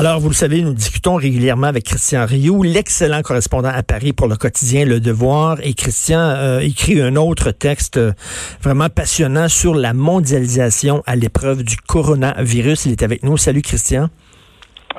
Alors, 0.00 0.18
vous 0.18 0.30
le 0.30 0.34
savez, 0.34 0.62
nous 0.62 0.72
discutons 0.72 1.16
régulièrement 1.16 1.66
avec 1.66 1.84
Christian 1.84 2.24
Rioux, 2.24 2.62
l'excellent 2.62 3.20
correspondant 3.20 3.68
à 3.68 3.82
Paris 3.82 4.14
pour 4.14 4.28
le 4.28 4.36
quotidien 4.36 4.86
Le 4.86 4.98
Devoir. 4.98 5.58
Et 5.62 5.74
Christian 5.74 6.20
euh, 6.20 6.60
écrit 6.60 7.02
un 7.02 7.16
autre 7.16 7.50
texte 7.50 7.98
euh, 7.98 8.12
vraiment 8.62 8.88
passionnant 8.88 9.50
sur 9.50 9.74
la 9.74 9.92
mondialisation 9.92 11.02
à 11.04 11.16
l'épreuve 11.16 11.64
du 11.64 11.76
coronavirus. 11.76 12.86
Il 12.86 12.92
est 12.92 13.02
avec 13.02 13.22
nous. 13.24 13.36
Salut, 13.36 13.60
Christian. 13.60 14.08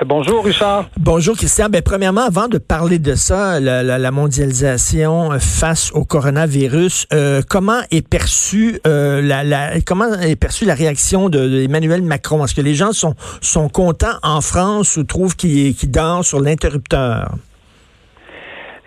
Bonjour, 0.05 0.43
Richard. 0.43 0.85
Bonjour, 0.97 1.35
Christian. 1.35 1.67
Ben, 1.69 1.81
premièrement, 1.83 2.21
avant 2.21 2.47
de 2.47 2.57
parler 2.57 2.97
de 2.97 3.13
ça, 3.13 3.59
la, 3.59 3.83
la, 3.83 3.99
la 3.99 4.11
mondialisation 4.11 5.29
face 5.39 5.91
au 5.93 6.05
coronavirus, 6.05 7.07
euh, 7.13 7.41
comment 7.47 7.81
est 7.91 8.07
perçue 8.07 8.79
euh, 8.87 9.21
la, 9.21 9.43
la, 9.43 9.81
comment 9.85 10.11
est 10.13 10.39
perçue 10.39 10.65
la 10.65 10.73
réaction 10.73 11.29
d'Emmanuel 11.29 12.01
de, 12.01 12.07
Macron? 12.07 12.43
Est-ce 12.43 12.55
que 12.55 12.61
les 12.61 12.73
gens 12.73 12.93
sont, 12.93 13.15
sont 13.41 13.69
contents 13.69 14.17
en 14.23 14.41
France 14.41 14.97
ou 14.97 15.03
trouvent 15.03 15.35
qu'il 15.35 15.75
qu 15.75 15.87
dort 15.87 16.25
sur 16.25 16.39
l'interrupteur? 16.39 17.35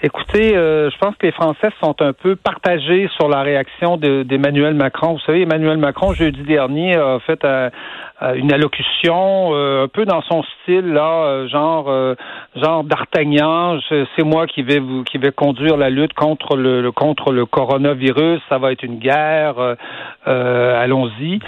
Écoutez, 0.02 0.54
euh, 0.54 0.90
je 0.90 0.98
pense 0.98 1.16
que 1.16 1.24
les 1.24 1.32
Français 1.32 1.70
sont 1.80 1.94
un 2.00 2.12
peu 2.12 2.36
partagés 2.36 3.08
sur 3.16 3.26
la 3.28 3.40
réaction 3.42 3.96
d'Emmanuel 3.96 4.74
Macron. 4.74 5.14
Vous 5.14 5.20
savez, 5.20 5.42
Emmanuel 5.42 5.78
Macron, 5.78 6.12
jeudi 6.12 6.42
dernier, 6.42 6.94
a 6.94 7.20
fait 7.20 7.42
un, 7.42 7.70
une 8.22 8.52
allocution 8.52 9.54
euh, 9.54 9.84
un 9.84 9.88
peu 9.88 10.04
dans 10.04 10.22
son 10.22 10.42
style 10.42 10.92
là, 10.92 11.24
euh, 11.24 11.48
genre 11.48 11.86
euh, 11.88 12.14
genre 12.54 12.84
d'Artagnan. 12.84 13.78
C'est 13.88 14.22
moi 14.24 14.46
qui 14.46 14.62
vais 14.62 14.78
vous 14.78 15.02
qui 15.02 15.18
vais 15.18 15.32
conduire 15.32 15.76
la 15.76 15.90
lutte 15.90 16.14
contre 16.14 16.56
le, 16.56 16.90
contre 16.92 17.32
le 17.32 17.44
coronavirus. 17.44 18.40
Ça 18.48 18.58
va 18.58 18.72
être 18.72 18.82
une 18.82 18.98
guerre. 18.98 19.76
Allons-y. 20.26 21.40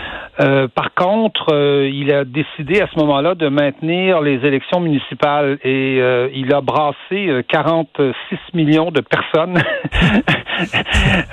par 0.75 0.93
contre, 0.95 1.55
il 1.91 2.13
a 2.13 2.25
décidé 2.25 2.81
à 2.81 2.89
ce 2.89 2.99
moment-là 2.99 3.35
de 3.35 3.49
maintenir 3.49 4.21
les 4.21 4.45
élections 4.45 4.81
municipales 4.81 5.59
et 5.63 5.99
il 6.35 6.53
a 6.53 6.61
brassé 6.61 7.45
46 7.49 8.39
millions 8.55 8.91
de 8.91 9.01
personnes 9.01 9.63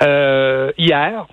hier. 0.78 1.26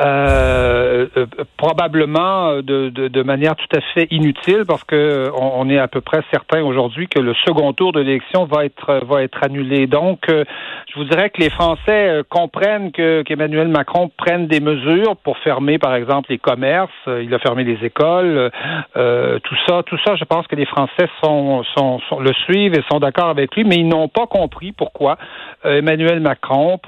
Euh, 0.00 1.08
euh, 1.16 1.26
probablement 1.56 2.58
de, 2.58 2.88
de, 2.90 3.08
de, 3.08 3.22
manière 3.24 3.56
tout 3.56 3.76
à 3.76 3.80
fait 3.94 4.06
inutile 4.12 4.62
parce 4.66 4.84
que 4.84 5.28
on, 5.34 5.62
on 5.62 5.68
est 5.68 5.78
à 5.78 5.88
peu 5.88 6.00
près 6.00 6.20
certain 6.30 6.62
aujourd'hui 6.62 7.08
que 7.08 7.18
le 7.18 7.34
second 7.44 7.72
tour 7.72 7.90
de 7.90 8.00
l'élection 8.00 8.44
va 8.44 8.64
être 8.64 9.04
va 9.06 9.24
être 9.24 9.42
annulé. 9.42 9.88
Donc, 9.88 10.20
euh, 10.28 10.44
je 10.88 11.00
vous 11.00 11.04
dirais 11.04 11.30
que 11.30 11.40
les 11.40 11.50
Français 11.50 12.08
euh, 12.08 12.22
comprennent 12.28 12.92
que 12.92 13.22
qu'Emmanuel 13.22 13.66
Macron 13.66 14.08
prenne 14.16 14.46
des 14.46 14.60
mesures 14.60 15.16
pour 15.16 15.36
fermer, 15.38 15.78
par 15.78 15.96
exemple, 15.96 16.30
les 16.30 16.38
commerces. 16.38 16.92
Il 17.06 17.34
a 17.34 17.40
fermé 17.40 17.64
les 17.64 17.84
écoles, 17.84 18.50
tout 18.94 19.56
ça, 19.66 19.82
tout 19.84 19.98
ça. 20.06 20.14
Je 20.14 20.24
pense 20.24 20.46
que 20.46 20.54
les 20.54 20.66
Français 20.66 21.08
sont, 21.24 21.64
sont, 21.76 21.98
sont 22.08 22.20
le 22.20 22.32
suivent 22.44 22.74
et 22.74 22.82
sont 22.90 23.00
d'accord 23.00 23.30
avec 23.30 23.54
lui, 23.56 23.64
mais 23.64 23.76
ils 23.76 23.88
n'ont 23.88 24.08
pas 24.08 24.26
compris 24.26 24.72
pourquoi 24.72 25.16
Emmanuel 25.64 26.20
Macron, 26.20 26.78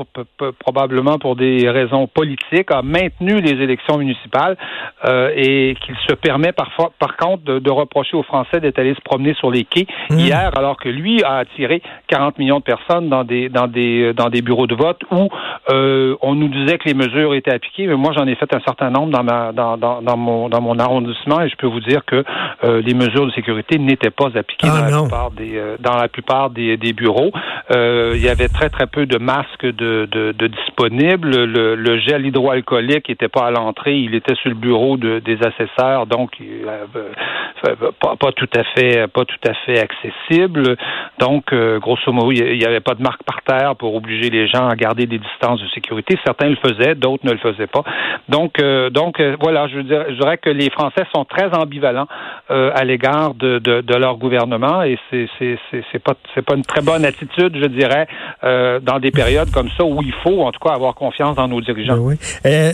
probablement 0.61 1.19
pour 1.19 1.35
des 1.35 1.69
raisons 1.69 2.07
politiques, 2.07 2.71
maintenu 3.01 3.41
les 3.41 3.63
élections 3.63 3.99
municipales 3.99 4.57
euh, 5.05 5.31
et 5.35 5.77
qu'il 5.81 5.97
se 6.09 6.15
permet 6.15 6.53
parfois, 6.53 6.93
par 6.99 7.17
contre, 7.17 7.45
de, 7.45 7.59
de 7.59 7.71
reprocher 7.71 8.17
aux 8.17 8.23
Français 8.23 8.61
d'être 8.61 8.79
allés 8.79 8.95
se 8.95 9.01
promener 9.01 9.35
sur 9.35 9.51
les 9.51 9.65
quais 9.65 9.87
mmh. 10.11 10.19
hier, 10.19 10.51
alors 10.57 10.77
que 10.77 10.89
lui 10.89 11.23
a 11.25 11.37
attiré 11.39 11.83
40 12.09 12.39
millions 12.39 12.59
de 12.59 12.65
personnes 12.65 13.09
dans 13.09 13.25
des 13.25 13.49
dans 13.49 13.67
des 13.67 14.13
dans 14.13 14.29
des 14.29 14.43
bureaux 14.43 14.67
de 14.67 14.75
vote 14.75 15.01
où 15.11 15.29
euh, 15.71 16.17
on 16.21 16.35
nous 16.35 16.49
disait 16.49 16.79
que 16.79 16.89
les 16.89 16.95
mesures 16.95 17.35
étaient 17.35 17.53
appliquées, 17.53 17.87
mais 17.87 17.95
moi 17.95 18.13
j'en 18.17 18.27
ai 18.27 18.35
fait 18.35 18.53
un 18.55 18.61
certain 18.61 18.91
nombre 18.91 19.13
dans 19.13 19.23
ma 19.23 19.53
dans, 19.53 19.77
dans, 19.77 20.03
dans 20.03 20.17
mon 20.17 20.49
dans 20.49 20.61
mon 20.61 20.79
arrondissement 20.79 21.41
et 21.41 21.49
je 21.49 21.57
peux 21.57 21.67
vous 21.67 21.81
dire 21.81 22.05
que 22.05 22.25
euh, 22.65 22.83
les 22.83 22.95
mesures 22.95 23.27
de 23.27 23.33
sécurité 23.33 23.79
n'étaient 23.79 24.11
pas 24.11 24.31
appliquées 24.35 24.69
ah, 24.71 24.91
dans, 24.91 24.97
la 24.97 25.01
plupart 25.03 25.31
des, 25.31 25.63
dans 25.81 25.97
la 25.97 26.09
plupart 26.09 26.51
des, 26.51 26.77
des 26.77 26.93
bureaux. 26.93 27.33
Il 27.71 28.23
y 28.23 28.29
avait 28.29 28.49
très 28.49 28.69
très 28.69 28.87
peu 28.87 29.07
de 29.07 29.19
masques 29.19 29.65
de, 29.65 30.09
de, 30.11 30.33
de 30.33 30.47
disponibles. 30.47 31.45
Le, 31.45 31.75
le 31.75 31.99
gel 31.99 32.27
hydroalcoolique 32.27 32.90
qui 32.99 33.13
n'était 33.13 33.29
pas 33.29 33.47
à 33.47 33.51
l'entrée, 33.53 33.97
il 33.97 34.15
était 34.15 34.35
sur 34.35 34.49
le 34.49 34.57
bureau 34.57 34.97
de, 34.97 35.21
des 35.21 35.39
assesseurs, 35.43 36.07
donc 36.07 36.33
euh, 36.41 37.75
pas, 38.19 38.33
tout 38.33 38.49
à 38.57 38.65
fait 38.75 39.07
pas 39.09 39.25
tout 39.25 39.49
à 39.49 39.55
fait 39.67 39.79
accessible. 39.79 40.77
Donc, 41.19 41.53
euh, 41.53 41.79
grosso 41.79 42.11
modo, 42.13 42.33
il 42.33 42.59
n'y 42.59 42.65
avait 42.65 42.81
pas 42.81 42.95
de 42.95 43.03
marque 43.03 43.23
par 43.25 43.43
terre 43.43 43.77
pour 43.77 43.95
obliger 43.95 44.31
les 44.31 44.49
gens 44.49 44.69
à 44.69 44.75
garder 44.77 45.07
des 45.07 45.19
distances 45.19 45.61
de 45.61 45.69
sécurité. 45.69 46.19
Certains 46.25 46.49
le 46.49 46.57
faisaient, 46.57 46.95
d'autres 46.95 47.27
ne 47.27 47.33
le 47.33 47.39
faisaient 47.39 47.67
pas. 47.67 47.85
Donc, 48.29 48.61
euh, 48.61 48.91
donc 48.91 49.21
voilà, 49.41 49.69
je, 49.69 49.81
dirais, 49.81 50.39
que 50.39 50.51
les 50.51 50.71
Français 50.71 51.05
sont 51.15 51.25
très 51.25 51.55
ambivalents 51.55 52.09
à 52.49 52.85
l'égard 52.85 53.35
de, 53.35 53.97
leur 53.97 54.17
gouvernement 54.17 54.83
et 54.83 54.99
c'est 55.11 55.99
pas 55.99 56.55
une 56.55 56.65
très 56.65 56.81
bonne 56.81 57.05
attitude, 57.05 57.57
je 57.57 57.67
dirais, 57.67 58.07
dans 58.43 58.99
des 58.99 59.11
périodes 59.11 59.51
comme 59.51 59.69
ça 59.77 59.85
où 59.85 60.03
il 60.03 60.15
faut 60.25 60.43
en 60.43 60.53
tout 60.53 60.61
cas 60.61 60.75
avoir 60.75 60.95
confiance 60.95 61.37
dans 61.37 61.49
nos 61.49 61.61
dirigeants. 61.61 61.99
Oui. 61.99 62.17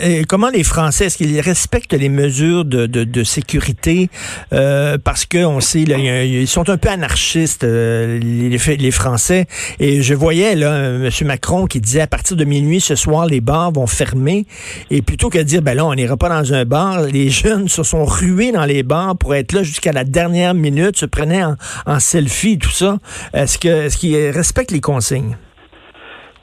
Oui. 0.06 0.24
comment 0.26 0.50
les 0.50 0.64
Français 0.64 1.06
est-ce 1.06 1.16
qu'ils 1.16 1.40
respectent 1.40 1.92
les 1.92 2.08
mesures 2.08 2.64
de, 2.64 2.86
de, 2.86 3.24
sécurité? 3.24 4.08
Parce 4.50 5.24
que 5.24 5.44
on 5.44 5.60
sait 5.60 5.84
là, 5.84 6.24
ils 6.24 6.48
sont 6.48 6.68
un 6.68 6.76
peu 6.76 6.88
anarchistes 6.88 7.62
les, 7.64 8.48
les 8.58 8.90
Français. 8.90 9.46
Et 9.78 10.02
je 10.02 10.14
voyais 10.14 10.54
là 10.54 10.76
M. 10.76 11.10
Macron 11.22 11.66
qui 11.66 11.80
disait 11.80 12.00
à 12.00 12.06
partir 12.06 12.36
de 12.36 12.44
minuit 12.44 12.80
ce 12.80 12.94
soir, 12.94 13.26
les 13.26 13.40
bars 13.40 13.72
vont 13.72 13.86
fermer. 13.86 14.46
Et 14.90 15.02
plutôt 15.02 15.30
que 15.30 15.38
de 15.38 15.42
dire, 15.42 15.62
ben 15.62 15.74
là, 15.74 15.84
on 15.84 15.94
n'ira 15.94 16.16
pas 16.16 16.28
dans 16.28 16.52
un 16.52 16.64
bar, 16.64 17.02
les 17.02 17.30
jeunes 17.30 17.68
se 17.68 17.82
sont 17.82 18.04
rués 18.04 18.52
dans 18.52 18.64
les 18.64 18.82
bars 18.82 19.16
pour 19.16 19.34
être 19.34 19.52
là 19.52 19.62
jusqu'à 19.62 19.92
la 19.92 20.04
dernière 20.04 20.54
minute, 20.54 20.96
se 20.96 21.06
prenaient 21.06 21.44
en, 21.44 21.56
en 21.86 22.00
selfie, 22.00 22.58
tout 22.58 22.70
ça. 22.70 22.98
Est-ce 23.32 23.58
que 23.58 23.68
est-ce 23.68 23.96
qu'ils 23.96 24.30
respectent 24.30 24.72
les 24.72 24.80
consignes? 24.80 25.36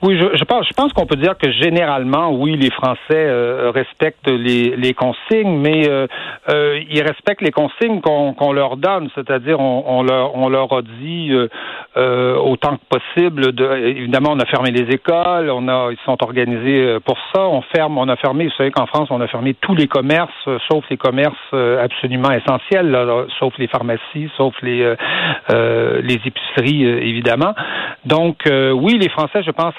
Oui, 0.03 0.17
je, 0.19 0.37
je 0.37 0.43
pense, 0.43 0.67
je 0.67 0.73
pense 0.73 0.91
qu'on 0.91 1.05
peut 1.05 1.15
dire 1.15 1.37
que 1.37 1.49
généralement, 1.49 2.29
oui, 2.33 2.57
les 2.57 2.71
Français 2.71 2.99
euh, 3.13 3.71
respectent 3.73 4.27
les, 4.27 4.75
les, 4.75 4.93
consignes, 4.93 5.61
mais 5.61 5.87
euh, 5.87 6.07
euh, 6.49 6.77
ils 6.89 7.01
respectent 7.01 7.41
les 7.41 7.51
consignes 7.51 8.01
qu'on 8.01 8.51
leur 8.51 8.75
donne, 8.75 9.09
c'est-à-dire 9.15 9.61
on, 9.61 9.81
on, 9.87 10.03
leur, 10.03 10.35
on 10.35 10.49
leur 10.49 10.73
a 10.73 10.81
dit 10.81 11.31
euh, 11.95 12.35
autant 12.35 12.75
que 12.75 12.99
possible. 12.99 13.53
De, 13.53 13.65
évidemment, 13.77 14.31
on 14.33 14.39
a 14.39 14.45
fermé 14.45 14.71
les 14.71 14.93
écoles, 14.93 15.49
on 15.49 15.69
a, 15.69 15.91
ils 15.93 15.97
sont 16.03 16.21
organisés 16.21 16.97
pour 17.05 17.17
ça. 17.33 17.47
On 17.47 17.61
ferme, 17.73 17.97
on 17.97 18.09
a 18.09 18.17
fermé. 18.17 18.47
Vous 18.47 18.55
savez 18.57 18.71
qu'en 18.71 18.87
France, 18.87 19.07
on 19.09 19.21
a 19.21 19.27
fermé 19.27 19.53
tous 19.53 19.73
les 19.73 19.87
commerces, 19.87 20.33
sauf 20.69 20.83
les 20.89 20.97
commerces 20.97 21.53
absolument 21.81 22.31
essentiels, 22.31 22.91
là, 22.91 23.23
sauf 23.39 23.57
les 23.57 23.67
pharmacies, 23.67 24.29
sauf 24.35 24.53
les 24.61 24.93
les 25.49 26.19
épiceries, 26.25 26.83
évidemment. 26.83 27.53
Donc, 28.05 28.43
oui, 28.45 28.97
les 28.99 29.09
Français, 29.09 29.43
je 29.43 29.51
pense, 29.51 29.73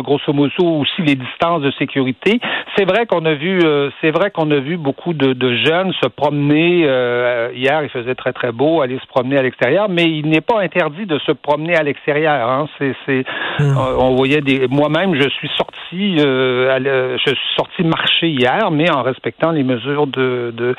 grosso 0.00 0.32
modo 0.32 0.80
aussi 0.80 1.02
les 1.02 1.14
distances 1.14 1.62
de 1.62 1.70
sécurité. 1.72 2.40
C'est 2.76 2.84
vrai 2.84 3.06
qu'on 3.06 3.24
a 3.24 3.34
vu, 3.34 3.60
euh, 3.62 3.90
c'est 4.00 4.10
vrai 4.10 4.30
qu'on 4.30 4.50
a 4.50 4.58
vu 4.58 4.76
beaucoup 4.76 5.12
de, 5.12 5.32
de 5.32 5.56
jeunes 5.56 5.92
se 6.02 6.08
promener. 6.08 6.84
Euh, 6.84 7.50
hier, 7.54 7.82
il 7.82 7.88
faisait 7.88 8.14
très 8.14 8.32
très 8.32 8.52
beau, 8.52 8.82
aller 8.82 8.98
se 8.98 9.06
promener 9.06 9.38
à 9.38 9.42
l'extérieur, 9.42 9.88
mais 9.88 10.04
il 10.04 10.28
n'est 10.28 10.40
pas 10.40 10.60
interdit 10.60 11.06
de 11.06 11.18
se 11.20 11.32
promener 11.32 11.76
à 11.76 11.82
l'extérieur. 11.82 12.48
Hein. 12.48 12.68
C'est, 12.78 12.94
c'est, 13.04 13.24
mmh. 13.60 13.76
on 13.98 14.14
voyait 14.14 14.40
des. 14.40 14.66
Moi-même, 14.68 15.14
je 15.14 15.28
suis 15.28 15.50
sorti, 15.56 16.16
euh, 16.18 17.16
je 17.24 17.30
suis 17.30 17.54
sorti 17.56 17.82
marcher 17.84 18.28
hier, 18.28 18.70
mais 18.70 18.90
en 18.90 19.02
respectant 19.02 19.50
les 19.52 19.62
mesures 19.62 20.06
de 20.06 20.52
de, 20.56 20.74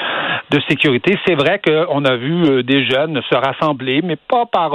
de 0.52 0.60
sécurité. 0.70 1.18
C'est 1.26 1.36
vrai 1.36 1.62
qu'on 1.66 2.04
a 2.06 2.16
vu 2.16 2.64
des 2.64 2.86
jeunes 2.86 3.22
se 3.30 3.36
rassembler, 3.36 4.02
mais 4.04 4.16
pas 4.16 4.46
par. 4.46 4.72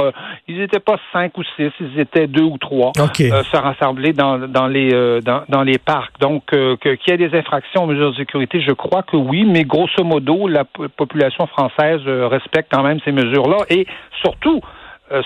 ils 0.48 0.58
n'étaient 0.58 0.80
pas 0.80 0.96
cinq 1.12 1.36
ou 1.38 1.42
six, 1.56 1.70
ils 1.80 2.00
étaient 2.00 2.26
deux 2.26 2.42
ou 2.42 2.58
trois 2.58 2.92
okay. 2.98 3.30
se 3.30 3.56
rassembler 3.56 3.81
dans 4.12 4.38
dans 4.38 4.66
les 4.66 5.20
dans, 5.22 5.42
dans 5.48 5.62
les 5.62 5.78
parcs. 5.78 6.18
Donc 6.20 6.44
que, 6.46 6.74
qu'il 6.76 7.10
y 7.10 7.12
ait 7.12 7.28
des 7.28 7.36
infractions 7.36 7.84
aux 7.84 7.86
mesures 7.86 8.12
de 8.12 8.16
sécurité, 8.16 8.60
je 8.60 8.72
crois 8.72 9.02
que 9.02 9.16
oui, 9.16 9.44
mais 9.44 9.64
grosso 9.64 10.04
modo, 10.04 10.48
la 10.48 10.64
population 10.64 11.46
française 11.46 12.00
respecte 12.06 12.72
quand 12.72 12.82
même 12.82 12.98
ces 13.04 13.12
mesures-là 13.12 13.58
et 13.70 13.86
surtout, 14.22 14.60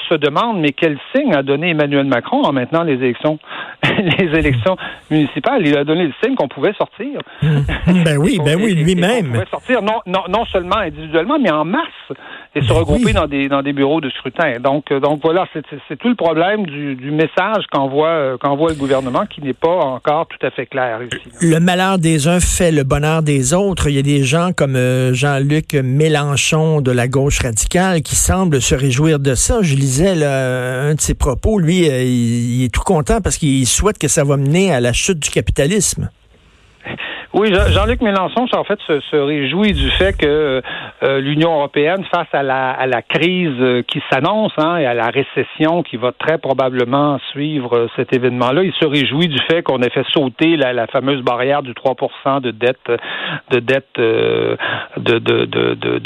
se 0.08 0.14
demandent 0.14 0.60
mais 0.60 0.72
quel 0.72 0.98
signe 1.14 1.34
a 1.34 1.42
donné 1.42 1.70
Emmanuel 1.70 2.06
Macron 2.06 2.42
en 2.42 2.52
maintenant 2.52 2.82
les 2.82 2.94
élections, 2.94 3.38
les 3.98 4.38
élections 4.38 4.76
municipales. 5.10 5.66
Il 5.66 5.76
a 5.76 5.84
donné 5.84 6.06
le 6.06 6.12
signe 6.22 6.34
qu'on 6.34 6.48
pouvait 6.48 6.72
sortir. 6.74 7.20
ben 7.42 8.16
oui, 8.18 8.38
ben 8.44 8.58
oui, 8.60 8.74
lui-même. 8.74 9.32
pouvait 9.32 9.46
sortir 9.50 9.82
non, 9.82 10.00
non, 10.06 10.24
non 10.28 10.44
seulement 10.46 10.78
individuellement, 10.78 11.38
mais 11.38 11.50
en 11.50 11.64
masse 11.64 12.16
et 12.56 12.62
se 12.62 12.68
ben 12.68 12.74
regrouper 12.74 13.12
dans 13.12 13.26
des 13.26 13.48
dans 13.48 13.62
des 13.62 13.72
bureaux 13.72 14.00
de 14.00 14.10
scrutin. 14.10 14.58
Donc 14.60 14.92
donc 14.92 15.20
voilà, 15.22 15.46
c'est 15.52 15.96
tout 15.96 16.08
le 16.08 16.14
problème 16.14 16.64
du, 16.66 16.96
du 16.96 17.10
message 17.10 17.64
qu'envoie 17.70 18.36
qu'envoie 18.40 18.70
le 18.70 18.76
gouvernement 18.76 19.26
qui 19.26 19.42
n'est 19.42 19.52
pas 19.52 19.76
encore 19.76 20.26
tout 20.26 20.44
à 20.44 20.50
fait 20.50 20.66
clair 20.66 21.00
ici. 21.02 21.28
Le 21.40 21.60
malheur 21.60 21.98
des 21.98 22.26
uns 22.28 22.40
fait 22.40 22.72
le 22.72 22.82
bonheur 22.82 23.22
des 23.22 23.54
autres. 23.54 23.88
Il 23.88 23.94
y 23.94 23.98
a 23.98 24.02
des 24.02 24.24
gens 24.24 24.50
comme 24.56 24.76
Jean-Luc 25.12 25.74
Mélenchon 25.74 26.80
de 26.80 26.90
la 26.90 27.08
gauche 27.08 27.40
radicale 27.40 28.02
qui 28.02 28.16
semblent 28.16 28.60
se 28.60 28.74
réjouir 28.74 29.18
de 29.18 29.34
ça. 29.34 29.60
Je 29.62 29.74
lisais 29.74 30.14
là, 30.14 30.88
un 30.88 30.94
de 30.94 31.00
ses 31.00 31.14
propos. 31.14 31.58
Lui, 31.58 31.86
il, 31.86 32.56
il 32.56 32.64
est 32.64 32.72
tout 32.72 32.82
content 32.84 33.20
parce 33.20 33.36
qu'il 33.36 33.66
souhaite 33.66 33.98
que 33.98 34.08
ça 34.08 34.24
va 34.24 34.36
mener 34.36 34.72
à 34.72 34.80
la 34.80 34.92
chute 34.92 35.18
du 35.18 35.30
capitalisme. 35.30 36.08
Oui, 37.32 37.52
Jean-Luc 37.52 38.00
Mélenchon, 38.02 38.46
en 38.52 38.64
fait, 38.64 38.78
se, 38.87 39.17
réjouit 39.17 39.73
du 39.73 39.90
fait 39.90 40.17
que 40.17 40.62
euh, 41.02 41.20
l'Union 41.20 41.55
européenne, 41.55 42.05
face 42.11 42.28
à 42.32 42.43
la, 42.43 43.02
crise 43.02 43.50
euh, 43.61 43.82
qui 43.82 44.00
s'annonce 44.11 44.52
hein, 44.58 44.76
et 44.78 44.87
à 44.87 44.94
la 44.94 45.08
récession 45.08 45.82
qui 45.82 45.96
va 45.96 46.12
très 46.12 46.38
probablement 46.38 47.19
suivre 47.32 47.76
euh, 47.76 47.88
cet 47.96 48.14
événement-là, 48.14 48.62
il 48.62 48.73
se 48.75 48.87
réjouit 48.87 49.28
du 49.28 49.38
fait 49.50 49.62
qu'on 49.62 49.82
ait 49.82 49.90
fait 49.90 50.06
sauter 50.12 50.56
la, 50.56 50.87
fameuse 50.87 51.23
barrière 51.23 51.62
du 51.62 51.75
3 51.75 52.40
de 52.40 52.50
dette, 52.52 52.78
de 53.50 53.58
dette, 53.58 53.99
de, 53.99 54.56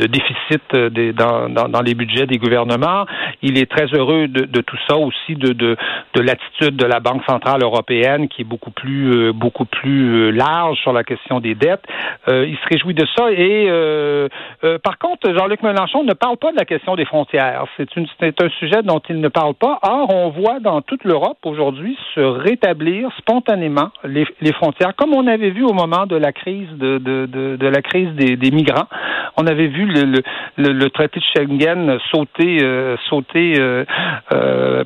déficit 0.07 0.63
dans, 0.75 1.83
les 1.83 1.95
budgets 1.95 2.27
des 2.27 2.39
gouvernements. 2.39 3.05
Il 3.43 3.59
est 3.59 3.71
très 3.71 3.87
heureux 3.93 4.27
de, 4.27 4.61
tout 4.63 4.79
ça 4.89 4.97
aussi, 4.97 5.35
de 5.35 5.77
l'attitude 6.17 6.77
de 6.77 6.87
la 6.87 7.01
Banque 7.01 7.23
centrale 7.29 7.63
européenne 7.63 8.29
qui 8.29 8.43
est 8.43 8.45
beaucoup 8.45 8.71
plus, 8.71 9.33
beaucoup 9.33 9.67
plus 9.67 10.33
large 10.33 10.79
sur 10.79 10.93
la 10.93 11.05
question 11.05 11.20
des 11.39 11.55
dettes. 11.55 11.85
Euh, 12.29 12.47
il 12.47 12.57
se 12.57 12.67
réjouit 12.69 12.95
de 12.95 13.07
ça. 13.17 13.31
Et 13.31 13.67
euh, 13.69 14.29
euh, 14.65 14.79
par 14.79 14.99
contre, 14.99 15.33
Jean-Luc 15.33 15.63
Mélenchon 15.63 16.03
ne 16.03 16.15
parle 16.15 16.37
pas 16.39 16.51
de 16.51 16.57
la 16.57 16.65
question 16.65 16.97
des 16.97 17.05
frontières. 17.05 17.65
C'est 17.77 18.43
un 18.43 18.49
sujet 18.59 18.83
dont 18.83 19.01
il 19.09 19.21
ne 19.21 19.29
parle 19.29 19.55
pas. 19.55 19.79
Or, 19.83 20.13
on 20.13 20.31
voit 20.31 20.59
dans 20.61 20.83
toute 20.83 21.05
l'Europe 21.05 21.39
aujourd'hui 21.45 21.97
se 22.15 22.21
rétablir 22.21 23.11
spontanément 23.19 23.91
les, 24.05 24.25
frontières, 24.53 24.97
comme 24.97 25.15
on 25.15 25.27
avait 25.27 25.51
vu 25.51 25.65
au 25.65 25.73
moment 25.73 26.07
de 26.07 26.17
la 26.17 26.33
crise 26.33 26.69
des, 26.79 28.51
migrants. 28.51 28.89
On 29.37 29.47
avait 29.47 29.69
vu 29.69 29.87
le, 29.87 30.89
traité 30.89 31.21
de 31.21 31.25
Schengen 31.25 31.99
sauter, 32.11 32.59
sauter, 33.09 33.85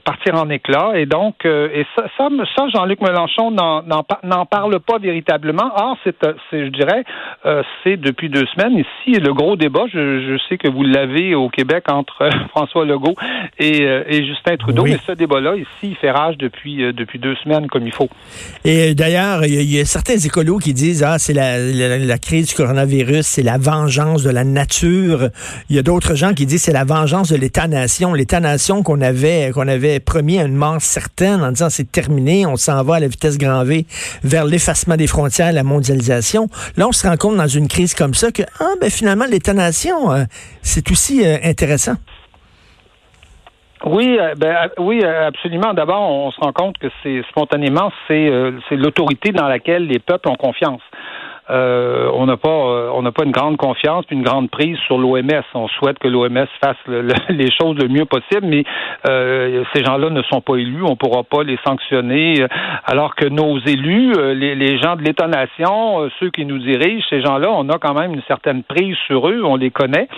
partir 0.05 0.35
en 0.35 0.51
éclat. 0.51 0.93
Et 0.97 1.07
donc, 1.07 1.45
et 1.45 1.87
ça, 1.97 2.29
Jean-Luc 2.75 3.01
Mélenchon 3.01 3.51
n'en 3.51 4.47
parle 4.47 4.81
pas 4.81 4.99
véritablement. 4.99 5.71
Or, 5.77 5.97
c'est 6.05 6.14
je 6.53 6.69
dirais, 6.69 7.05
euh, 7.47 7.63
c'est 7.83 7.97
depuis 7.97 8.29
deux 8.29 8.47
semaines 8.55 8.79
ici 8.79 9.19
le 9.19 9.33
gros 9.33 9.57
débat. 9.57 9.85
Je, 9.93 10.39
sais 10.49 10.59
que 10.59 10.69
vous 10.69 10.83
l'avez 10.83 11.35
au 11.35 11.49
Québec 11.49 11.85
entre 11.89 12.29
François 12.51 12.85
Legault 12.85 13.15
et, 13.59 13.83
euh, 13.83 14.05
Justin 14.27 14.57
Trudeau, 14.57 14.85
mais 14.85 14.99
ce 15.07 15.13
débat-là 15.13 15.57
ici 15.57 15.69
il 15.83 15.97
fait 15.97 16.11
rage 16.11 16.37
depuis 16.39 16.83
euh, 16.83 16.93
depuis 16.93 17.19
deux 17.19 17.35
semaines 17.37 17.67
comme 17.67 17.87
il 17.87 17.93
faut. 17.93 18.09
Et 18.65 18.95
d'ailleurs, 18.95 19.45
il 19.45 19.63
y, 19.63 19.81
a 19.81 19.85
certains 19.85 20.17
écolos 20.17 20.59
qui 20.59 20.75
disent 20.75 21.03
ah 21.03 21.19
c'est 21.19 21.33
la, 21.33 22.19
crise 22.19 22.49
du 22.49 22.55
coronavirus, 22.55 23.27
c'est 23.27 23.43
la 23.43 23.59
vengeance 23.59 24.23
de 24.23 24.31
la 24.31 24.45
nature. 24.45 25.29
Il 25.69 25.77
y 25.77 25.79
a 25.79 25.83
d'autres 25.83 26.15
gens 26.15 26.33
qui 26.33 26.47
disent 26.47 26.63
c'est 26.63 26.73
la 26.73 26.85
vengeance 26.85 27.31
de 27.31 27.37
l'État-nation, 27.37 28.15
l'État-nation 28.15 28.83
qu'on 28.83 29.01
avait 29.01 29.51
qu'on 29.53 29.69
avait 29.69 30.01
promis 30.01 30.39
à 30.39 30.45
une 30.45 30.57
mort 30.57 30.81
certaine 30.81 31.43
en 31.43 31.51
disant 31.51 31.71
c'est 31.71 31.91
terminé, 31.91 32.47
on 32.47 32.57
s'en 32.57 32.83
va 32.83 32.97
à 32.97 33.01
la 33.01 33.09
vitesse 33.09 33.39
grand 33.39 33.65
V 33.65 33.87
vers 34.23 34.45
l'effacement 34.45 34.97
des 34.97 35.07
frontières, 35.07 35.53
la 35.53 35.63
mondialisation 35.63 36.04
Là, 36.09 36.89
on 36.89 36.93
se 36.93 37.07
rend 37.07 37.17
compte 37.17 37.37
dans 37.37 37.47
une 37.47 37.69
crise 37.69 37.95
comme 37.95 38.15
ça 38.15 38.31
que 38.31 38.43
ah, 38.61 38.73
ben, 38.81 38.91
finalement, 38.91 39.25
l'État-nation, 39.31 40.13
euh, 40.13 40.25
c'est 40.63 40.91
aussi 40.91 41.25
euh, 41.25 41.37
intéressant. 41.43 41.95
Oui, 43.85 44.17
euh, 44.19 44.35
ben, 44.37 44.71
oui, 44.79 45.05
absolument. 45.05 45.75
D'abord, 45.75 46.01
on 46.01 46.31
se 46.31 46.41
rend 46.41 46.53
compte 46.53 46.79
que 46.79 46.89
c'est 47.03 47.23
spontanément, 47.31 47.91
c'est 48.09 48.31
l'autorité 48.71 49.33
dans 49.33 49.49
laquelle 49.49 49.87
les 49.87 49.99
peuples 49.99 50.29
ont 50.29 50.37
confiance. 50.37 50.81
Euh, 51.51 52.11
on 52.15 52.25
n'a 52.25 52.39
pas 52.39 52.49
euh, 52.49 52.91
on 52.95 53.03
n'a 53.03 53.13
pas 53.13 53.25
une 53.25 53.31
grande 53.31 53.59
confiance 53.59 54.07
puis 54.07 54.17
une 54.17 54.23
grande 54.23 54.51
prise 54.51 54.79
sur 54.87 54.97
l'OMS. 54.97 55.43
On 55.55 55.69
souhaite 55.69 55.99
que 55.99 56.09
l'OMS 56.09 56.47
fasse 56.63 56.77
les 57.29 57.51
choses 57.51 57.77
le 57.77 57.89
mieux 57.89 58.07
possible, 58.07 58.47
mais 58.47 58.65
euh, 59.07 59.63
ces 59.75 59.85
gens-là 59.85 60.09
ne 60.09 60.23
sont 60.23 60.41
pas 60.41 60.57
élus. 60.57 60.83
On 60.83 60.97
pourra 60.97 61.23
pas 61.23 61.43
les 61.43 61.59
sanctionner. 61.67 62.47
Alors 62.85 63.15
que 63.15 63.27
nos 63.27 63.59
élus, 63.59 64.13
les, 64.35 64.55
les 64.55 64.79
gens 64.79 64.97
de 64.97 65.03
l'État-nation, 65.03 66.09
ceux 66.19 66.31
qui 66.31 66.47
nous 66.47 66.59
dirigent, 66.59 67.05
ces 67.11 67.21
gens-là, 67.21 67.49
on 67.51 67.69
a 67.69 67.79
quand 67.79 67.95
même 67.95 68.15
une 68.15 68.23
certaine 68.23 68.63
prise 68.63 68.97
sur 69.07 69.29
eux. 69.29 69.43
On 69.45 69.57
les 69.57 69.71
connaît. 69.71 70.09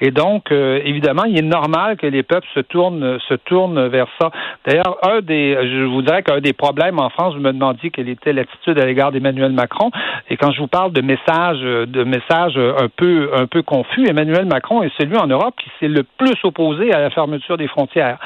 Et 0.00 0.10
donc, 0.10 0.50
évidemment, 0.50 1.24
il 1.24 1.38
est 1.38 1.42
normal 1.42 1.96
que 1.96 2.06
les 2.06 2.22
peuples 2.22 2.46
se 2.54 2.60
tournent 2.60 3.18
se 3.28 3.34
tournent 3.34 3.86
vers 3.88 4.06
ça. 4.20 4.30
D'ailleurs, 4.66 4.98
un 5.02 5.20
des, 5.20 5.54
je 5.54 5.84
vous 5.84 6.02
dirais 6.02 6.22
qu'un 6.22 6.40
des 6.40 6.52
problèmes 6.52 6.98
en 6.98 7.10
France, 7.10 7.34
vous 7.34 7.40
me 7.40 7.52
demandiez 7.52 7.90
quelle 7.90 8.08
était 8.08 8.32
l'attitude 8.32 8.78
à 8.78 8.84
l'égard 8.84 9.12
d'Emmanuel 9.12 9.52
Macron. 9.52 9.90
Et 10.28 10.36
quand 10.36 10.50
je 10.52 10.60
vous 10.60 10.66
parle 10.74 10.92
de 10.92 11.02
messages, 11.02 11.60
de 11.60 12.02
messages 12.02 12.56
un 12.56 12.88
peu, 12.88 13.30
un 13.32 13.46
peu 13.46 13.62
confus. 13.62 14.08
Emmanuel 14.08 14.44
Macron 14.44 14.82
est 14.82 14.90
celui 14.98 15.16
en 15.16 15.28
Europe 15.28 15.54
qui 15.62 15.70
s'est 15.78 15.86
le 15.86 16.02
plus 16.02 16.34
opposé 16.42 16.92
à 16.92 16.98
la 16.98 17.10
fermeture 17.10 17.56
des 17.56 17.68
frontières. 17.68 18.18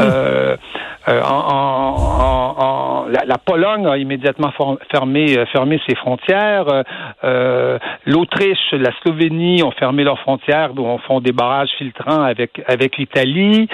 Euh, 0.00 0.56
euh, 1.08 1.20
en, 1.22 3.04
la, 3.10 3.36
Pologne 3.36 3.86
a 3.86 3.98
immédiatement 3.98 4.50
fermé, 4.90 5.36
euh, 5.36 5.44
fermé 5.52 5.78
ses 5.86 5.94
frontières. 5.94 6.64
L'Autriche, 8.06 8.72
la 8.72 8.92
Slovénie 9.02 9.62
ont 9.62 9.72
fermé 9.72 10.02
leurs 10.02 10.20
frontières, 10.20 10.70
on 10.78 10.96
font 10.98 11.20
des 11.20 11.32
barrages 11.32 11.70
filtrants 11.76 12.22
avec, 12.22 12.62
avec 12.66 12.96
l'Italie. 12.96 13.68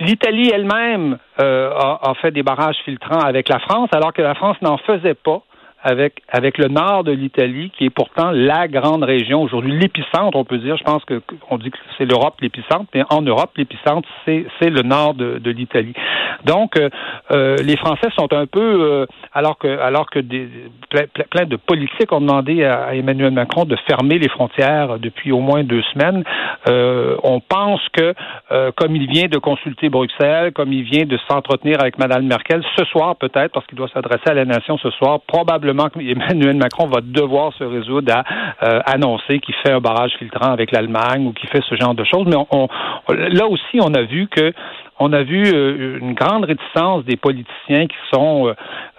L'Italie 0.00 0.50
elle-même 0.54 1.18
a, 1.38 1.98
a 2.10 2.14
fait 2.22 2.30
des 2.30 2.42
barrages 2.42 2.78
filtrants 2.86 3.20
avec 3.20 3.50
la 3.50 3.58
France, 3.58 3.90
alors 3.92 4.14
que 4.14 4.22
la 4.22 4.34
France 4.34 4.56
n'en 4.62 4.78
faisait 4.78 5.12
pas 5.12 5.42
avec, 5.82 6.22
avec 6.28 6.58
le 6.58 6.66
nord 6.66 7.04
de 7.04 7.12
l'Italie, 7.12 7.70
qui 7.76 7.84
est 7.84 7.90
pourtant 7.90 8.30
la 8.32 8.66
grande 8.66 9.04
région 9.04 9.42
aujourd'hui, 9.42 9.78
l'épicentre, 9.78 10.36
on 10.36 10.44
peut 10.44 10.58
dire. 10.58 10.76
Je 10.76 10.82
pense 10.82 11.04
que 11.04 11.22
on 11.50 11.58
dit 11.58 11.70
que 11.70 11.78
c'est 11.96 12.04
l'Europe 12.04 12.34
l'épicentre, 12.40 12.86
mais 12.94 13.02
en 13.10 13.22
Europe, 13.22 13.50
l'épicentre, 13.56 14.08
c'est, 14.24 14.44
c'est 14.60 14.70
le 14.70 14.82
nord 14.82 15.14
de, 15.14 15.38
de 15.38 15.50
l'Italie. 15.50 15.94
Donc, 16.44 16.78
euh, 16.78 16.88
euh 17.30 17.56
les 17.62 17.76
Français 17.76 18.08
sont 18.16 18.32
un 18.32 18.46
peu, 18.46 18.60
euh, 18.60 19.06
alors 19.32 19.58
que, 19.58 19.68
alors 19.78 20.08
que 20.10 20.18
des, 20.18 20.48
plein, 20.90 21.04
plein, 21.30 21.44
de 21.44 21.56
politiques 21.56 22.12
ont 22.12 22.20
demandé 22.20 22.64
à, 22.64 22.94
Emmanuel 22.94 23.30
Macron 23.30 23.64
de 23.64 23.76
fermer 23.86 24.18
les 24.18 24.28
frontières 24.28 24.98
depuis 24.98 25.32
au 25.32 25.40
moins 25.40 25.62
deux 25.62 25.82
semaines. 25.94 26.24
Euh, 26.68 27.16
on 27.22 27.40
pense 27.40 27.80
que, 27.92 28.14
comme 28.76 28.96
il 28.96 29.08
vient 29.08 29.28
de 29.28 29.38
consulter 29.38 29.88
Bruxelles, 29.88 30.52
comme 30.52 30.72
il 30.72 30.82
vient 30.82 31.04
de 31.04 31.18
s'entretenir 31.28 31.80
avec 31.80 31.98
Mme 31.98 32.26
Merkel, 32.26 32.62
ce 32.76 32.84
soir 32.86 33.16
peut-être, 33.16 33.52
parce 33.52 33.66
qu'il 33.66 33.78
doit 33.78 33.88
s'adresser 33.88 34.30
à 34.30 34.34
la 34.34 34.44
nation 34.44 34.78
ce 34.78 34.90
soir, 34.90 35.20
probablement 35.26 35.67
Emmanuel 35.68 36.56
Macron 36.56 36.86
va 36.86 37.00
devoir 37.00 37.52
se 37.54 37.64
résoudre 37.64 38.12
à 38.12 38.24
euh, 38.62 38.80
annoncer 38.86 39.38
qu'il 39.40 39.54
fait 39.62 39.72
un 39.72 39.80
barrage 39.80 40.12
filtrant 40.18 40.52
avec 40.52 40.72
l'Allemagne 40.72 41.26
ou 41.26 41.32
qu'il 41.32 41.48
fait 41.48 41.62
ce 41.68 41.74
genre 41.76 41.94
de 41.94 42.04
choses. 42.04 42.26
Mais 42.26 42.36
là 43.30 43.46
aussi, 43.46 43.80
on 43.80 43.94
a 43.94 44.02
vu 44.02 44.28
que 44.28 44.52
on 45.00 45.12
a 45.12 45.22
vu 45.22 45.44
euh, 45.46 45.98
une 46.00 46.14
grande 46.14 46.44
réticence 46.44 47.04
des 47.04 47.16
politiciens 47.16 47.86
qui 47.86 47.96
sont 48.12 48.48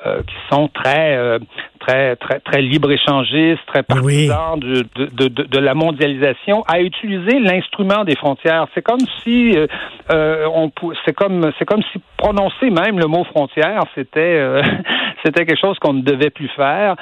euh, 0.05 0.21
qui 0.23 0.35
sont 0.49 0.69
très 0.69 1.39
très 1.79 2.15
très 2.15 2.39
très 2.39 2.61
libre 2.61 2.89
échangistes, 2.89 3.65
très 3.67 3.83
partisans 3.83 4.57
de, 4.57 4.85
de, 4.95 5.27
de, 5.27 5.59
la 5.59 5.73
mondialisation, 5.73 6.63
à 6.67 6.79
utiliser 6.79 7.39
l'instrument 7.39 8.05
des 8.05 8.15
frontières. 8.15 8.67
C'est 8.73 8.81
comme 8.81 9.01
si 9.23 9.57
c'est 11.05 11.13
comme 11.13 11.51
c'est 11.57 11.65
comme 11.65 11.81
si 11.91 12.01
prononcer 12.17 12.69
même 12.69 12.99
le 12.99 13.07
mot 13.07 13.23
frontière, 13.23 13.83
c'était 13.95 14.61
c'était 15.23 15.45
quelque 15.45 15.59
chose 15.59 15.77
qu'on 15.79 15.93
ne 15.93 16.01
devait 16.01 16.29
plus 16.29 16.49
faire, 16.49 16.95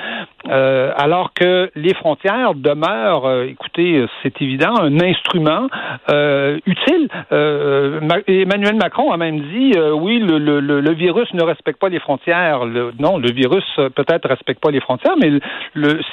euh, 0.49 0.91
alors 0.97 1.33
que 1.33 1.69
les 1.75 1.93
frontières 1.93 2.53
demeurent, 2.55 3.25
euh, 3.25 3.45
écoutez, 3.45 4.05
c'est 4.23 4.41
évident, 4.41 4.73
un 4.79 4.99
instrument 5.01 5.67
euh, 6.09 6.57
utile. 6.65 7.09
Emmanuel 8.27 8.75
Macron 8.75 9.11
a 9.11 9.17
même 9.17 9.39
dit, 9.39 9.73
oui, 9.93 10.19
le, 10.19 10.93
virus 10.93 11.31
ne 11.33 11.43
respecte 11.43 11.79
pas 11.79 11.89
les 11.89 11.99
frontières. 11.99 12.65
non, 12.99 13.17
le 13.17 13.31
virus 13.31 13.65
peut-être 13.95 14.27
respecte 14.27 14.61
pas 14.61 14.71
les 14.71 14.79
frontières, 14.79 15.15
mais 15.21 15.31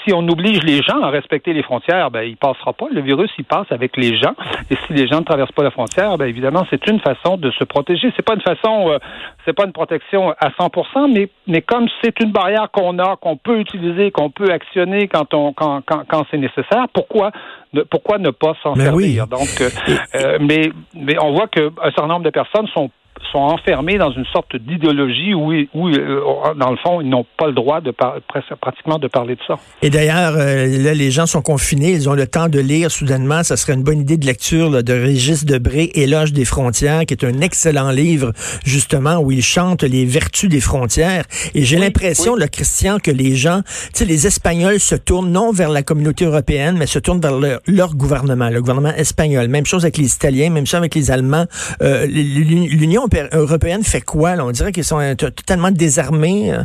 si 0.05 0.13
on 0.13 0.27
oblige 0.29 0.63
les 0.63 0.83
gens 0.83 1.01
à 1.03 1.11
respecter 1.11 1.53
les 1.53 1.63
frontières, 1.63 2.11
ben 2.11 2.23
il 2.23 2.37
passera 2.37 2.73
pas. 2.73 2.87
Le 2.93 3.01
virus, 3.01 3.31
il 3.39 3.45
passe 3.45 3.67
avec 3.71 3.97
les 3.97 4.17
gens. 4.17 4.35
Et 4.71 4.77
si 4.87 4.93
les 4.93 5.07
gens 5.07 5.21
ne 5.21 5.25
traversent 5.25 5.53
pas 5.53 5.63
la 5.63 5.71
frontière, 5.71 6.19
ben 6.19 6.27
évidemment, 6.27 6.65
c'est 6.71 6.87
une 6.87 7.01
façon 7.01 7.34
de 7.37 7.51
se 7.53 7.65
protéger. 7.65 8.13
C'est 8.17 8.25
pas 8.25 8.35
une 8.35 8.41
façon, 8.41 8.99
c'est 9.45 9.53
pas 9.53 9.65
une 9.65 9.73
protection 9.73 10.31
à 10.31 10.49
100%, 10.51 11.13
mais 11.13 11.29
mais 11.47 11.63
comme 11.63 11.87
c'est 12.03 12.19
une 12.21 12.33
barrière 12.33 12.71
qu'on 12.71 12.99
a, 12.99 13.17
qu'on 13.17 13.37
peut 13.37 13.61
utiliser, 13.61 14.11
qu'on 14.11 14.31
peut 14.31 14.51
actionner 14.51 15.09
quand 15.09 15.33
on 15.35 15.53
quand, 15.53 15.83
quand, 15.87 16.05
quand 16.09 16.25
c'est 16.31 16.39
nécessaire. 16.39 16.87
Pourquoi 16.93 17.31
ne, 17.73 17.83
pourquoi 17.83 18.19
ne 18.19 18.31
pas 18.31 18.55
s'en 18.63 18.75
Ben 18.75 18.95
oui. 18.95 19.15
servir 19.15 19.27
Donc, 19.27 19.61
euh, 19.61 19.69
euh, 20.15 20.39
mais 20.41 20.71
mais 20.95 21.17
on 21.23 21.33
voit 21.33 21.49
qu'un 21.49 21.71
certain 21.83 22.07
nombre 22.07 22.25
de 22.25 22.31
personnes 22.31 22.67
sont 22.69 22.91
sont 23.33 23.39
enfermés 23.39 23.99
dans 23.99 24.11
une 24.13 24.25
sorte 24.27 24.55
d'idéologie 24.57 25.35
où, 25.35 25.53
où 25.75 25.89
euh, 25.89 26.21
dans 26.59 26.71
le 26.71 26.77
fond, 26.77 27.01
ils 27.01 27.09
n'ont 27.09 27.27
pas 27.39 27.47
le 27.47 27.53
droit 27.53 27.81
de 27.81 27.91
par- 27.91 28.17
presque- 28.29 28.55
pratiquement 28.61 28.99
de 28.99 29.09
parler 29.09 29.35
de 29.35 29.41
ça. 29.47 29.59
Et 29.83 29.91
d'ailleurs, 29.91 30.35
euh, 30.37 30.67
là, 30.83 30.95
les 30.95 31.11
gens 31.11 31.27
sont 31.27 31.43
confinés, 31.43 31.91
ils 31.93 32.09
ont 32.09 32.15
le 32.15 32.27
temps 32.27 32.49
de 32.49 32.61
lire 32.61 32.91
soudainement. 32.91 33.43
Ça 33.43 33.57
serait 33.57 33.75
une 33.75 33.83
bonne 33.83 34.01
idée 34.01 34.17
de 34.17 34.27
lecture 34.27 34.71
là, 34.71 34.83
de 34.83 34.93
Régis 34.93 35.45
Debré, 35.45 35.91
Éloge 35.95 36.33
des 36.33 36.45
frontières, 36.45 37.07
qui 37.07 37.15
est 37.15 37.25
un 37.25 37.41
excellent 37.41 37.91
livre, 37.91 38.33
justement, 38.65 39.19
où 39.19 39.31
il 39.33 39.43
chante 39.43 39.83
les 39.83 40.05
vertus 40.05 40.49
des 40.49 40.61
frontières. 40.61 41.25
Et 41.55 41.63
j'ai 41.65 41.77
Oui, 41.77 41.83
l'impression, 41.83 42.35
oui. 42.35 42.41
là, 42.41 42.49
Christian, 42.49 42.99
que 42.99 43.11
les 43.11 43.35
gens, 43.37 43.63
tu 43.65 43.71
sais, 43.95 44.05
les 44.05 44.27
Espagnols 44.27 44.81
se 44.81 44.95
tournent 44.95 45.31
non 45.33 45.51
vers 45.53 45.71
la 45.71 45.83
communauté 45.83 46.25
européenne, 46.25 46.77
mais 46.79 46.87
se 46.87 46.99
tournent 46.99 47.21
vers 47.21 47.39
leur, 47.39 47.61
leur 47.67 47.95
gouvernement, 47.95 48.49
le 48.51 48.61
gouvernement 48.61 48.95
espagnol. 48.97 49.49
Même 49.49 49.67
chose 49.67 49.85
avec 49.85 49.97
les 49.99 50.13
Italiens, 50.15 50.51
même 50.51 50.67
chose 50.67 50.79
avec 50.79 50.95
les 50.95 51.11
Allemands. 51.11 51.47
Euh, 51.83 52.07
l'Union 52.07 53.04
Européenne 53.33 53.83
fait 53.83 54.01
quoi? 54.01 54.37
Là? 54.37 54.45
On 54.45 54.51
dirait 54.51 54.73
qu'ils 54.73 54.85
sont 54.85 55.01
euh, 55.01 55.15
totalement 55.15 55.71
désarmés. 55.71 56.53
euh. 56.53 56.63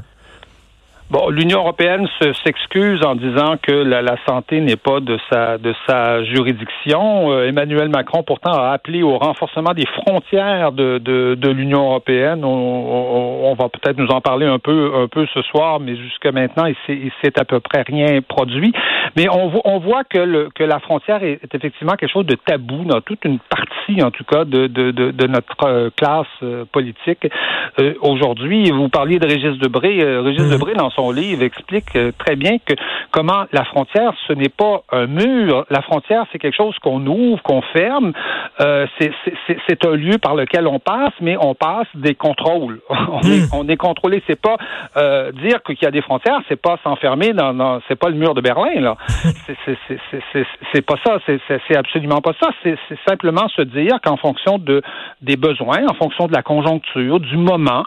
Bon, 1.12 1.30
l'Union 1.30 1.62
européenne 1.62 2.08
se- 2.22 2.34
s'excuse 2.46 3.04
en 3.04 3.16
disant 3.16 3.56
que 3.60 3.72
la, 3.72 4.16
santé 4.28 4.62
n'est 4.62 4.76
pas 4.76 5.00
de 5.00 5.18
sa 5.32 5.58
de 5.58 5.74
sa 5.88 6.24
juridiction. 6.24 7.32
Euh, 7.32 7.48
Emmanuel 7.48 7.90
Macron 7.90 8.22
pourtant 8.22 8.52
a 8.52 8.74
appelé 8.74 9.02
au 9.02 9.18
renforcement 9.18 9.74
des 9.74 9.88
frontières 9.88 10.72
de, 10.72 11.00
de, 11.00 11.50
l'Union 11.50 11.82
européenne. 11.86 12.46
On, 12.46 13.56
va 13.60 13.70
peut-être 13.70 13.98
nous 13.98 14.10
en 14.10 14.22
parler 14.22 14.46
un 14.46 14.60
peu 14.60 14.92
un 14.96 15.08
peu 15.08 15.26
ce 15.34 15.42
soir, 15.42 15.80
mais 15.80 15.96
jusqu'à 15.96 16.32
maintenant, 16.32 16.66
il 16.66 17.12
s'est 17.24 17.40
à 17.40 17.44
peu 17.44 17.60
près 17.60 17.82
rien 17.82 18.22
produit. 18.22 18.72
Mais 19.16 19.28
on, 19.30 19.50
vo- 19.50 19.62
on 19.66 19.80
voit 19.80 20.04
que 20.04 20.20
le 20.20 20.50
que 20.54 20.64
la 20.64 20.80
frontière 20.80 21.24
est, 21.24 21.40
est 21.44 21.56
effectivement 21.56 21.94
quelque 21.94 22.12
chose 22.12 22.26
de 22.26 22.36
tabou 22.36 22.84
dans 22.86 23.02
toute 23.02 23.26
une 23.26 23.40
partie, 23.40 24.02
en 24.04 24.12
tout 24.12 24.24
cas, 24.24 24.46
de 24.46 24.68
de, 24.68 24.92
de, 24.92 25.12
de 25.12 25.28
notre 25.28 25.56
euh, 25.66 25.90
classe 25.96 26.28
euh, 26.44 26.66
politique 26.72 27.28
euh, 27.80 27.94
aujourd'hui. 28.02 28.72
Vous 28.72 28.90
parliez 28.90 29.20
de 29.20 29.26
Régis 29.28 29.58
Debré. 29.60 30.02
Euh, 30.02 30.22
Régis 30.22 30.42
Mhm. 30.44 30.52
Debré, 30.52 30.74
dans 30.74 30.90
son 30.90 31.12
livre, 31.12 31.44
explique 31.44 31.98
très 32.18 32.36
bien 32.36 32.58
que 32.60 32.74
comment 33.12 33.46
la 33.52 33.64
frontière, 33.66 34.14
ce 34.28 34.34
n'est 34.34 34.50
pas 34.50 34.82
un 34.92 35.08
mur. 35.08 35.66
La 35.70 35.82
frontière, 35.82 36.26
c'est 36.32 36.40
quelque 36.40 36.56
chose 36.56 36.78
qu'on 36.80 37.06
ouvre, 37.08 37.42
qu'on 37.44 37.62
ferme. 37.62 38.14
Euh, 38.62 38.86
c'est- 39.00 39.12
un 39.86 39.96
lieu 39.96 40.18
par 40.18 40.36
lequel 40.36 40.68
on 40.68 40.78
passe, 40.80 41.14
mais 41.22 41.38
on 41.40 41.56
passe 41.56 41.88
des 41.96 42.14
contrôles. 42.14 42.82
on, 42.90 43.22
est, 43.22 43.54
on 43.54 43.68
est 43.70 43.78
contrôlé. 43.78 44.22
C'est 44.28 44.40
pas 44.40 44.58
euh, 44.98 45.32
dire 45.32 45.64
qu'il 45.64 45.78
y 45.82 45.86
a 45.86 45.92
des 45.92 46.02
frontières, 46.02 46.40
c'est 46.50 46.62
pas 46.62 46.78
s'enfermer 46.84 47.32
dans, 47.34 47.54
dans 47.54 47.80
c'est 47.88 47.96
pas 47.98 48.10
le 48.10 48.16
mur 48.16 48.34
de 48.34 48.42
Berlin 48.42 48.80
là. 48.82 48.98
C'est- 50.74 50.86
pas 50.86 50.96
ça. 51.06 51.18
C'est 51.48 51.78
absolument 51.78 52.22
pas 52.22 52.34
ça. 52.42 52.50
C'est 52.64 52.78
simplement 53.08 53.48
se 53.50 53.62
dire 53.62 54.00
qu'en 54.04 54.18
fonction 54.18 54.58
de 54.58 54.82
des 55.22 55.36
besoins, 55.36 55.86
en 55.90 55.94
fonction 55.94 56.28
de 56.28 56.34
la 56.34 56.42
conjoncture, 56.42 57.20
du 57.20 57.38
moment, 57.38 57.84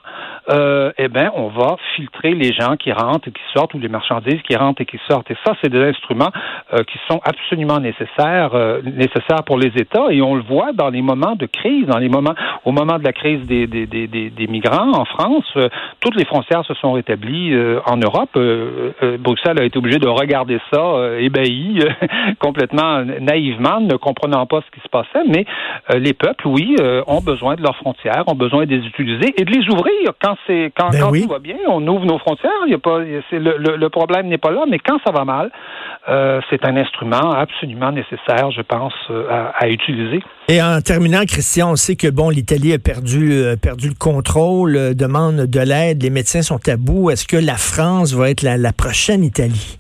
euh, 0.49 0.93
eh 0.99 1.09
ben, 1.09 1.31
on 1.35 1.49
va 1.49 1.77
filtrer 1.95 2.35
les 2.35 2.53
gens 2.53 2.77
qui 2.77 2.93
rentrent 2.93 3.29
et 3.29 3.33
qui 3.33 3.43
sortent 3.55 3.75
ou 3.75 3.79
les 3.79 3.89
marchandises 3.89 4.43
qui 4.43 4.57
rentrent 4.57 4.83
et 4.83 4.87
qui 4.87 4.99
sortent. 5.09 5.31
Et 5.31 5.37
ça, 5.47 5.55
c'est 5.63 5.71
des 5.71 5.83
instruments 5.83 6.31
euh, 6.73 6.83
qui 6.85 6.99
sont 7.09 7.21
absolument 7.25 7.79
nécessaires, 7.79 8.55
euh, 8.55 8.83
nécessaires 8.83 9.45
pour 9.47 9.59
les 9.59 9.73
États. 9.77 10.07
Et 10.11 10.21
on 10.21 10.35
le 10.35 10.43
voit 10.43 10.73
dans 10.73 10.91
les 10.91 11.03
moments 11.03 11.37
de 11.37 11.47
crise, 11.47 11.87
dans 11.87 11.99
les 11.99 12.09
moments, 12.09 12.35
au 12.65 12.73
moment 12.73 12.99
de 12.99 13.05
la 13.05 13.13
crise 13.13 13.47
des, 13.47 13.67
des, 13.67 13.87
des, 13.87 14.07
des, 14.09 14.47
migrants 14.49 14.93
en 14.93 15.05
France, 15.05 15.51
euh, 15.57 15.69
toutes 16.01 16.17
les 16.17 16.25
frontières 16.25 16.65
se 16.65 16.75
sont 16.75 16.93
rétablies 16.93 17.57
en 17.87 17.97
Europe. 17.97 18.37
Bruxelles 19.21 19.61
a 19.61 19.65
été 19.65 19.79
obligé 19.79 19.99
de 19.99 20.09
regarder 20.09 20.59
ça 20.73 21.02
euh, 21.03 21.21
ébahi, 21.21 21.81
euh, 21.81 22.07
complètement 22.39 23.05
naïvement, 23.21 23.81
ne 23.81 23.97
comprenant 23.97 24.47
pas 24.47 24.61
ce 24.67 24.71
qui 24.75 24.83
se 24.83 24.89
passait. 24.89 25.25
Mais 25.29 25.45
euh, 25.93 25.99
les 25.99 26.13
peuples, 26.15 26.47
oui, 26.47 26.77
euh, 26.81 27.03
ont 27.07 27.21
besoin 27.21 27.55
de 27.57 27.63
leurs 27.63 27.77
frontières, 27.77 28.25
ont 28.27 28.35
besoin 28.35 28.65
de 28.67 28.75
les 28.75 28.87
utiliser 28.87 29.35
et 29.37 29.45
de 29.45 29.51
les 29.51 29.69
ouvrir 29.69 30.13
quand 30.23 30.37
c'est 30.47 30.73
quand, 30.77 30.91
Ben 30.91 31.01
quand 31.01 31.11
oui. 31.11 31.23
tout 31.23 31.29
va 31.29 31.39
bien. 31.39 31.57
On 31.69 31.87
ouvre 31.87 32.05
nos 32.07 32.19
frontières. 32.19 32.51
Il 32.67 32.73
y 32.73 32.75
a 32.75 32.79
pas, 32.79 33.01
c'est 33.31 33.39
le, 33.39 33.57
le, 33.59 33.77
le 33.77 33.89
problème 33.89 34.29
n'est 34.29 34.39
pas 34.39 34.51
là. 34.51 34.65
Mais 34.69 34.79
quand 34.79 34.99
ça 35.05 35.13
va 35.13 35.25
mal, 35.25 35.51
c'est 36.51 36.65
un 36.65 36.77
instrument 36.77 37.31
absolument 37.33 37.93
nécessaire, 37.93 38.51
je 38.51 38.63
pense, 38.63 38.93
à, 39.31 39.53
à 39.57 39.69
utiliser. 39.69 40.23
Et 40.49 40.61
en 40.63 40.81
terminant, 40.81 41.23
Christian, 41.27 41.73
on 41.73 41.77
sait 41.77 41.97
que 41.97 42.09
bon, 42.09 42.29
l'Italie 42.31 42.73
a 42.73 42.79
perdu, 42.79 43.43
perdu 43.61 43.89
le 43.89 43.95
contrôle, 43.95 44.95
demande 44.95 45.47
de 45.47 45.61
l'aide, 45.61 46.03
les 46.03 46.11
médecins 46.11 46.43
sont 46.43 46.61
à 46.69 46.77
bout. 46.77 47.11
Est-ce 47.11 47.27
que 47.27 47.37
la 47.37 47.57
France 47.57 48.15
va 48.15 48.31
être 48.31 48.43
la, 48.43 48.57
la 48.57 48.73
prochaine 48.73 49.25
Italie? 49.25 49.79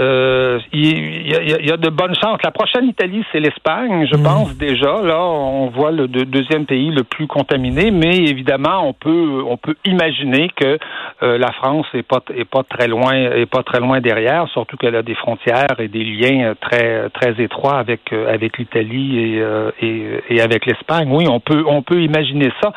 Euh, 0.00 0.58
il, 0.72 1.28
y 1.28 1.34
a, 1.34 1.42
y 1.42 1.68
y 1.68 1.78
de 1.78 1.88
bonnes 1.90 2.14
chances. 2.14 2.38
La 2.44 2.50
prochaine 2.52 2.86
Italie, 2.86 3.24
c'est 3.32 3.40
l'Espagne, 3.40 4.06
je 4.10 4.16
Mm. 4.16 4.22
pense 4.22 4.56
déjà. 4.56 5.00
Là, 5.02 5.20
on 5.24 5.68
voit 5.68 5.90
le 5.90 6.06
deux- 6.08 6.24
deuxième 6.24 6.66
pays 6.66 6.90
le 6.90 7.02
plus 7.04 7.26
contaminé, 7.26 7.90
mais 7.90 8.16
évidemment, 8.16 8.86
on 8.88 8.92
peut 8.92 9.42
on 9.46 9.56
peut 9.56 9.74
imaginer 9.84 10.50
que 10.54 10.78
euh, 11.22 11.38
la 11.38 11.52
France 11.52 11.86
est 11.94 12.02
pas 12.02 12.20
est 12.34 12.44
pas 12.44 12.62
très 12.62 12.86
loin 12.88 13.12
est 13.14 13.46
pas 13.46 13.62
très 13.62 13.80
loin 13.80 14.00
derrière, 14.00 14.48
surtout 14.48 14.76
qu'elle 14.76 14.96
a 14.96 15.02
des 15.02 15.14
frontières 15.14 15.78
et 15.80 15.88
des 15.88 16.04
liens 16.04 16.50
euh, 16.50 16.54
très 16.60 17.08
très 17.10 17.34
étroits 17.42 17.78
avec 17.78 18.12
avec 18.12 18.58
l'Italie 18.58 19.18
et, 19.18 19.40
euh, 19.40 19.70
et 19.80 20.20
et 20.30 20.40
avec 20.40 20.66
l'Espagne. 20.66 21.08
Oui, 21.10 21.26
on 21.28 21.40
peut 21.40 21.64
on 21.66 21.82
peut 21.82 22.00
imaginer 22.02 22.50
ça. 22.62 22.72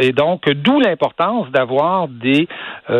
Et 0.00 0.12
donc, 0.12 0.48
d'où 0.50 0.78
l'importance 0.80 1.50
d'avoir 1.50 2.06
des 2.08 2.46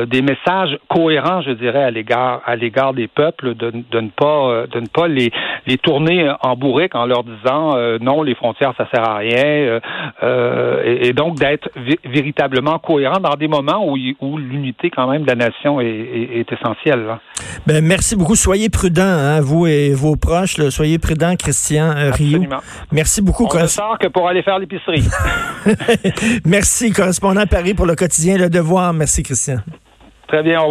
des 0.07 0.23
messages 0.23 0.77
cohérents, 0.89 1.43
je 1.43 1.53
dirais, 1.53 1.85
à 1.85 1.91
l'égard 1.91 2.41
à 2.47 2.57
l'égard 2.57 2.95
des 2.95 3.04
peuples, 3.09 3.55
de, 3.55 3.71
de 3.91 4.01
ne 4.01 4.09
pas 4.11 4.49
euh, 4.51 4.67
de 4.67 4.81
ne 4.81 4.87
pas 4.87 5.09
les 5.09 5.31
les 5.67 5.79
tourner 5.79 6.31
en 6.43 6.57
bourrique 6.57 6.95
en 6.95 7.07
leur 7.07 7.25
disant 7.25 7.77
euh, 7.77 7.99
non, 8.01 8.23
les 8.23 8.35
frontières 8.35 8.73
ça 8.77 8.87
sert 8.93 9.09
à 9.09 9.17
rien, 9.17 9.81
euh, 10.23 10.83
et, 10.85 11.09
et 11.09 11.13
donc 11.13 11.37
d'être 11.39 11.69
vé- 11.77 11.99
véritablement 12.05 12.79
cohérent 12.79 13.21
dans 13.21 13.35
des 13.37 13.49
moments 13.49 13.87
où 13.87 14.39
l'unité 14.39 14.91
quand 14.91 15.09
même 15.11 15.23
de 15.23 15.29
la 15.29 15.35
nation 15.37 15.81
est, 15.81 15.87
est, 15.87 16.39
est 16.41 16.53
essentielle. 16.53 17.05
là. 17.07 17.21
Ben, 17.67 17.85
merci 17.85 18.17
beaucoup. 18.17 18.35
Soyez 18.37 18.69
prudents, 18.69 19.03
hein, 19.03 19.41
vous 19.41 19.67
et 19.67 19.93
vos 19.95 20.17
proches. 20.17 20.59
là. 20.59 20.71
Soyez 20.71 20.99
prudents, 20.99 21.35
Christian 21.37 21.95
euh, 21.97 22.11
Rioux. 22.11 22.45
Merci 22.93 23.23
beaucoup. 23.23 23.47
On 23.53 23.63
ne 23.63 23.67
sort 23.67 23.99
que 23.99 24.09
pour 24.09 24.29
aller 24.29 24.43
faire 24.43 24.59
l'épicerie. 24.59 25.05
Merci, 26.45 26.93
correspondant 26.93 27.41
à 27.43 27.47
Paris 27.47 27.75
pour 27.75 27.87
le 27.87 27.95
quotidien 27.95 28.37
Le 28.37 28.49
Devoir. 28.51 28.93
Merci, 28.93 29.23
Christian. 29.23 29.57
Très 30.29 30.43
bien. 30.43 30.61